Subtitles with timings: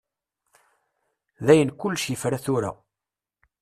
[1.45, 2.71] Dayen kullec yefra tura.